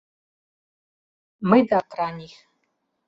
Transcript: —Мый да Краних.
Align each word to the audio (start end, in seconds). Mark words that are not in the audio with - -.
—Мый 1.49 1.61
да 1.69 1.79
Краних. 1.91 2.33